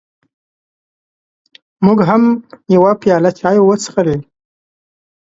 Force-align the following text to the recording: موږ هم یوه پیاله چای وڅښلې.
موږ 1.85 1.99
هم 2.09 2.23
یوه 2.75 2.91
پیاله 3.01 3.31
چای 3.39 3.57
وڅښلې. 3.61 4.17